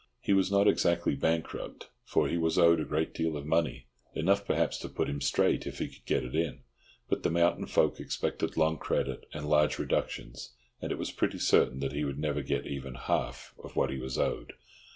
He 0.19 0.33
was 0.33 0.51
not 0.51 0.67
exactly 0.67 1.13
bankrupt, 1.13 1.91
for 2.03 2.27
he 2.27 2.35
was 2.35 2.57
owed 2.57 2.79
a 2.79 2.85
great 2.85 3.13
deal 3.13 3.37
of 3.37 3.45
money, 3.45 3.85
enough 4.15 4.47
perhaps 4.47 4.79
to 4.79 4.89
put 4.89 5.07
him 5.07 5.21
straight 5.21 5.67
if 5.67 5.77
he 5.77 5.89
could 5.89 6.05
get 6.05 6.23
it 6.23 6.33
in; 6.33 6.63
but 7.07 7.21
the 7.21 7.29
mountain 7.29 7.67
folk 7.67 7.99
expected 7.99 8.57
long 8.57 8.79
credit 8.79 9.27
and 9.31 9.47
large 9.47 9.77
reductions, 9.77 10.53
and 10.81 10.91
it 10.91 10.97
was 10.97 11.11
pretty 11.11 11.37
certain 11.37 11.81
that 11.81 11.93
he 11.93 12.03
would 12.03 12.17
never 12.17 12.41
get 12.41 12.65
even 12.65 12.95
half 12.95 13.53
of 13.63 13.75
what 13.75 13.91
he 13.91 13.99
was 13.99 14.17
owed. 14.17 14.53